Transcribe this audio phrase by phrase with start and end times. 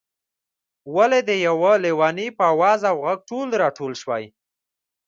[0.95, 4.23] ولې د یو لېوني په آواز او غږ ټول راټول شوئ.